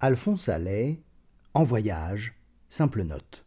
[0.00, 1.02] Alphonse Allais,
[1.54, 2.34] en voyage,
[2.70, 3.44] simple note.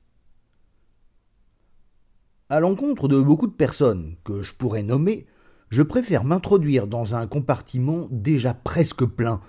[2.49, 5.27] À l'encontre de beaucoup de personnes que je pourrais nommer,
[5.69, 9.39] je préfère m'introduire dans un compartiment déjà presque plein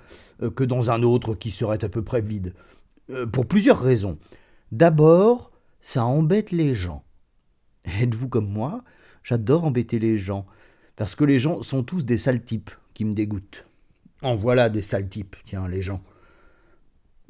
[0.43, 2.55] euh, que dans un autre qui serait à peu près vide.
[3.11, 4.21] Euh, pour plusieurs raisons.
[4.71, 5.51] D'abord,
[5.81, 7.03] ça embête les gens.
[7.85, 8.85] Êtes-vous comme moi?
[9.25, 10.47] J'adore embêter les gens,
[10.95, 13.67] parce que les gens sont tous des sales types qui me dégoûtent.
[14.23, 16.01] En voilà des sales types, tiens, les gens.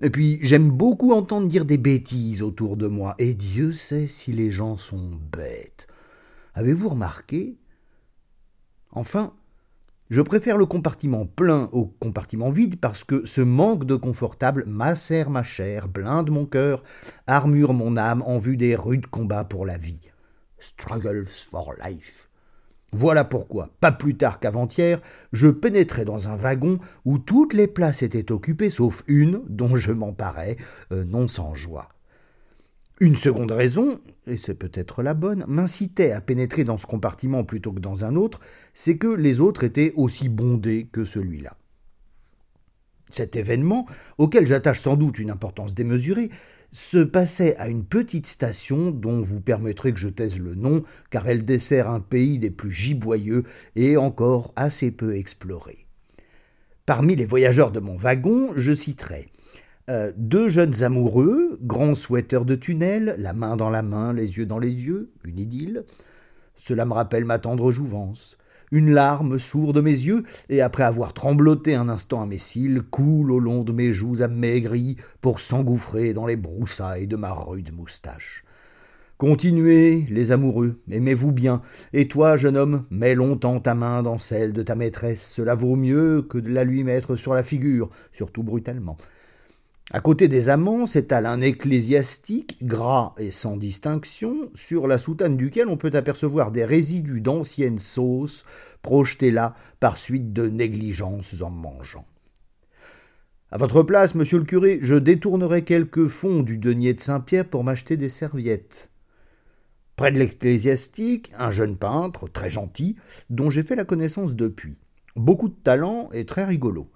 [0.03, 4.33] Et puis j'aime beaucoup entendre dire des bêtises autour de moi, et Dieu sait si
[4.33, 5.87] les gens sont bêtes.
[6.55, 7.57] Avez-vous remarqué?
[8.91, 9.33] Enfin,
[10.11, 15.31] je préfère le compartiment plein au compartiment vide parce que ce manque de confortable macère
[15.31, 16.83] ma chair, blinde mon cœur,
[17.29, 20.11] armure mon âme en vue des rudes combats pour la vie.
[20.59, 22.29] Struggles for life.
[22.95, 25.01] Voilà pourquoi, pas plus tard qu'avant-hier,
[25.33, 29.93] je pénétrais dans un wagon où toutes les places étaient occupées sauf une dont je
[29.93, 30.59] m'emparais,
[30.93, 31.89] euh, non sans joie.
[33.01, 37.73] Une seconde raison, et c'est peut-être la bonne, m'incitait à pénétrer dans ce compartiment plutôt
[37.73, 38.41] que dans un autre,
[38.75, 41.57] c'est que les autres étaient aussi bondés que celui-là.
[43.09, 43.87] Cet événement,
[44.19, 46.31] auquel j'attache sans doute une importance démesurée,
[46.73, 51.29] se passait à une petite station dont vous permettrez que je taise le nom, car
[51.29, 53.45] elle dessert un pays des plus giboyeux
[53.77, 55.87] et encore assez peu exploré.
[56.87, 59.29] Parmi les voyageurs de mon wagon, je citerai
[59.91, 64.47] euh, deux jeunes amoureux, grands souhaiteurs de tunnel, la main dans la main, les yeux
[64.47, 65.85] dans les yeux, une idylle.
[66.57, 68.39] Cela me rappelle ma tendre jouvence.
[68.73, 73.31] Une larme sourde mes yeux, et après avoir trembloté un instant à mes cils, coule
[73.31, 78.45] au long de mes joues amaigries pour s'engouffrer dans les broussailles de ma rude moustache.
[79.19, 81.61] Continuez, les amoureux, aimez-vous bien,
[81.93, 85.77] et toi, jeune homme, mets longtemps ta main dans celle de ta maîtresse, cela vaut
[85.77, 88.97] mieux que de la lui mettre sur la figure, surtout brutalement.
[89.95, 95.69] À côté des amants s'étale un ecclésiastique, gras et sans distinction, sur la soutane duquel
[95.69, 98.47] on peut apercevoir des résidus d'anciennes sauces
[98.81, 102.07] projetées là par suite de négligences en mangeant.
[103.51, 107.63] À votre place, monsieur le curé, je détournerai quelques fonds du denier de Saint-Pierre pour
[107.63, 108.91] m'acheter des serviettes.
[109.97, 112.97] Près de l'ecclésiastique, un jeune peintre, très gentil,
[113.29, 114.79] dont j'ai fait la connaissance depuis.
[115.17, 116.91] Beaucoup de talent et très rigolo.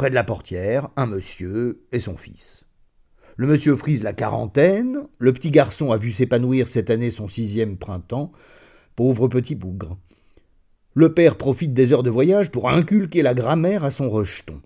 [0.00, 2.64] Près de la portière, un monsieur et son fils.
[3.36, 7.76] Le monsieur frise la quarantaine, le petit garçon a vu s'épanouir cette année son sixième
[7.76, 8.32] printemps,
[8.96, 9.98] pauvre petit bougre.
[10.94, 14.62] Le père profite des heures de voyage pour inculquer la grammaire à son rejeton.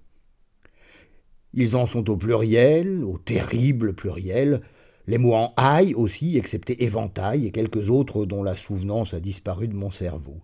[1.52, 4.60] Ils en sont au pluriel, au terrible pluriel,
[5.08, 9.66] les mots en aïe aussi, excepté éventail et quelques autres dont la souvenance a disparu
[9.66, 10.42] de mon cerveau.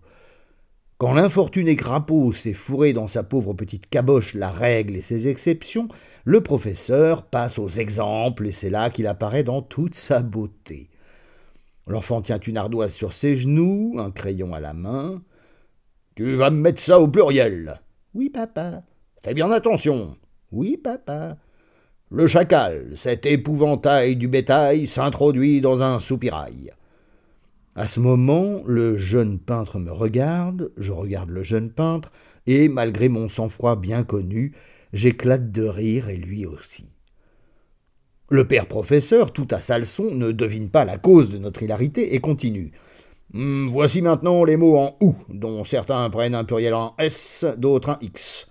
[1.01, 5.87] Quand l'infortuné crapaud s'est fourré dans sa pauvre petite caboche la règle et ses exceptions,
[6.25, 10.91] le professeur passe aux exemples et c'est là qu'il apparaît dans toute sa beauté.
[11.87, 15.23] L'enfant tient une ardoise sur ses genoux, un crayon à la main.
[16.13, 17.81] Tu vas me mettre ça au pluriel.
[18.13, 18.83] Oui, papa.
[19.23, 20.15] Fais bien attention.
[20.51, 21.35] Oui, papa.
[22.11, 26.73] Le chacal, cet épouvantail du bétail, s'introduit dans un soupirail.
[27.75, 32.11] À ce moment, le jeune peintre me regarde, je regarde le jeune peintre,
[32.45, 34.53] et, malgré mon sang-froid bien connu,
[34.91, 36.89] j'éclate de rire et lui aussi.
[38.29, 42.13] Le père professeur, tout à sa leçon, ne devine pas la cause de notre hilarité
[42.15, 42.71] et continue.
[43.33, 47.91] Hum, voici maintenant les mots en ou, dont certains prennent un pluriel en s, d'autres
[47.91, 48.49] un x.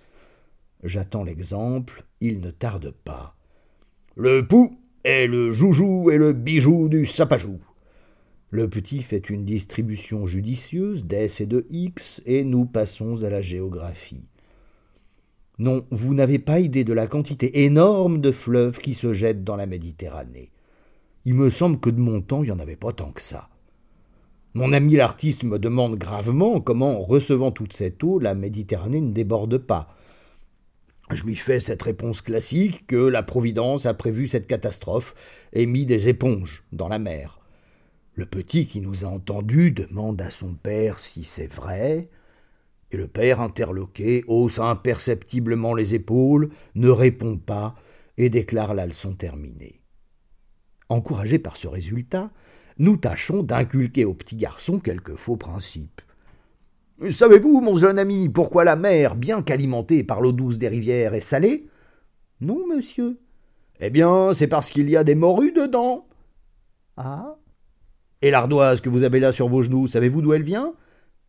[0.83, 3.35] J'attends l'exemple, il ne tarde pas.
[4.15, 7.59] Le pou est le joujou et le bijou du sapajou.
[8.51, 13.41] Le petit fait une distribution judicieuse d'S et de X, et nous passons à la
[13.41, 14.25] géographie.
[15.57, 19.55] Non, vous n'avez pas idée de la quantité énorme de fleuves qui se jettent dans
[19.55, 20.51] la Méditerranée.
[21.23, 23.47] Il me semble que de mon temps, il n'y en avait pas tant que ça.
[24.53, 29.13] Mon ami l'artiste me demande gravement comment, en recevant toute cette eau, la Méditerranée ne
[29.13, 29.95] déborde pas.
[31.09, 35.15] Je lui fais cette réponse classique que la Providence a prévu cette catastrophe
[35.53, 37.40] et mis des éponges dans la mer.
[38.13, 42.09] Le petit qui nous a entendus demande à son père si c'est vrai,
[42.91, 47.75] et le père interloqué hausse imperceptiblement les épaules, ne répond pas
[48.17, 49.81] et déclare la leçon terminée.
[50.89, 52.31] Encouragés par ce résultat,
[52.77, 56.01] nous tâchons d'inculquer au petit garçon quelques faux principes.
[57.09, 61.21] Savez-vous, mon jeune ami, pourquoi la mer, bien qu'alimentée par l'eau douce des rivières, est
[61.21, 61.67] salée
[62.41, 63.19] Non, monsieur.
[63.79, 66.07] Eh bien, c'est parce qu'il y a des morues dedans.
[66.97, 67.37] Ah
[68.21, 70.73] et l'ardoise que vous avez là sur vos genoux, savez-vous d'où elle vient?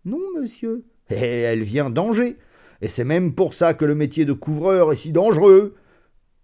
[0.04, 0.84] Non, monsieur.
[1.10, 2.36] Et elle vient d'Angers.
[2.80, 5.74] Et c'est même pour ça que le métier de couvreur est si dangereux.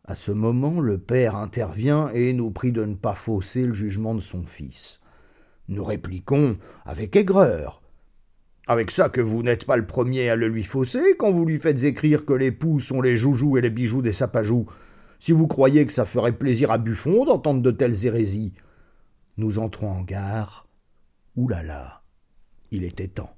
[0.04, 4.14] À ce moment, le père intervient et nous prie de ne pas fausser le jugement
[4.14, 5.00] de son fils.
[5.68, 6.56] Nous répliquons
[6.86, 7.82] avec aigreur.
[8.68, 11.58] Avec ça que vous n'êtes pas le premier à le lui fausser quand vous lui
[11.58, 14.66] faites écrire que les poux sont les joujoux et les bijoux des sapajous,
[15.18, 18.54] si vous croyez que ça ferait plaisir à Buffon d'entendre de telles hérésies.
[19.38, 20.66] Nous entrons en gare.
[21.36, 22.02] Ouh là là,
[22.72, 23.37] il était temps.